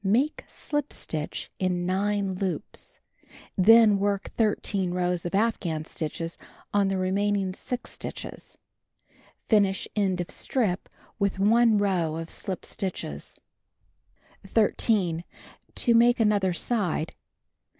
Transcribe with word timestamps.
—Make 0.03 0.43
slip 0.47 0.91
stitch 0.93 1.51
in 1.59 1.85
9 1.85 2.33
loops. 2.33 2.99
Then 3.55 3.99
work 3.99 4.31
13 4.31 4.95
rows 4.95 5.27
of 5.27 5.35
afghan 5.35 5.85
stitches 5.85 6.39
on 6.73 6.87
the 6.87 6.97
remaining 6.97 7.53
6 7.53 7.91
stitches. 7.91 8.57
Finish 9.47 9.87
end 9.95 10.19
of 10.19 10.31
strip 10.31 10.89
with 11.19 11.37
1 11.37 11.77
row 11.77 12.15
of 12.15 12.29
slij) 12.29 12.65
stitches. 12.65 13.39
13. 14.43 15.23
To 15.75 15.93
make 15.93 16.19
other 16.19 16.51
side. 16.53 17.13